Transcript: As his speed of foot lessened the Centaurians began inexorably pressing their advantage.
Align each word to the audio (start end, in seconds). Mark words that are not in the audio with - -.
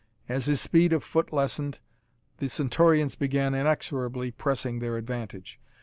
As 0.27 0.45
his 0.47 0.59
speed 0.59 0.93
of 0.93 1.03
foot 1.03 1.31
lessened 1.31 1.77
the 2.37 2.49
Centaurians 2.49 3.13
began 3.13 3.53
inexorably 3.53 4.31
pressing 4.31 4.79
their 4.79 4.97
advantage. 4.97 5.59